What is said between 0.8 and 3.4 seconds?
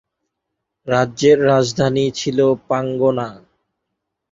রাজ্যের রাজধানী ছিল পাঙ্গনা।